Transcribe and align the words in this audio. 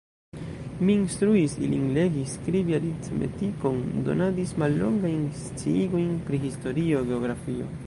Mi 0.87 0.93
instruis 0.99 1.51
ilin 1.67 1.83
legi, 1.97 2.23
skribi, 2.31 2.77
aritmetikon, 2.79 3.77
donadis 4.09 4.55
mallongajn 4.65 5.23
sciigojn 5.45 6.11
pri 6.27 6.43
historio, 6.49 7.07
geografio. 7.15 7.73